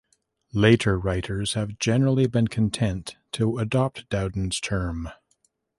Later 0.55 0.97
writers 0.97 1.53
have 1.53 1.77
generally 1.77 2.25
been 2.25 2.47
content 2.47 3.17
to 3.33 3.59
adopt 3.59 4.09
Dowden's 4.09 4.59
term. 4.59 5.09